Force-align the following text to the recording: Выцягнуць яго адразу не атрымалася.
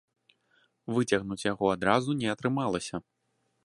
Выцягнуць 0.95 1.47
яго 1.51 1.65
адразу 1.77 2.19
не 2.25 2.35
атрымалася. 2.39 2.95